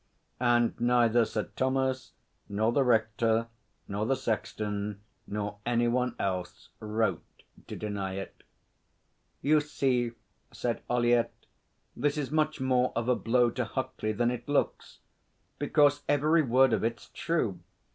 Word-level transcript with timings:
And 0.39 0.73
neither 0.79 1.25
Sir 1.25 1.51
Thomas 1.55 2.13
nor 2.49 2.71
the 2.71 2.83
Rector 2.83 3.49
nor 3.87 4.07
the 4.07 4.15
sexton 4.15 5.01
nor 5.27 5.59
any 5.63 5.87
one 5.87 6.15
else 6.17 6.69
wrote 6.79 7.43
to 7.67 7.75
deny 7.75 8.15
it. 8.15 8.41
'You 9.43 9.59
see,' 9.61 10.13
said 10.51 10.81
Ollyett, 10.89 11.31
'this 11.95 12.17
is 12.17 12.31
much 12.31 12.59
more 12.59 12.91
of 12.95 13.07
a 13.09 13.15
blow 13.15 13.51
to 13.51 13.63
Huckley 13.63 14.11
than 14.11 14.31
it 14.31 14.49
looks 14.49 15.01
because 15.59 16.01
every 16.09 16.41
word 16.41 16.73
of 16.73 16.83
it's 16.83 17.09
true. 17.13 17.59